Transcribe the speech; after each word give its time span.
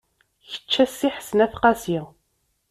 Kečč 0.49 0.73
a 0.83 0.85
Si 0.95 1.09
Ḥsen 1.15 1.39
At 1.45 1.53
Qasi. 1.61 1.99